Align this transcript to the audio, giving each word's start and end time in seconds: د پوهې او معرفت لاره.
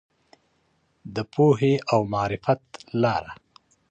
د 1.15 1.17
پوهې 1.33 1.73
او 1.93 1.99
معرفت 2.13 2.61
لاره. 3.01 3.33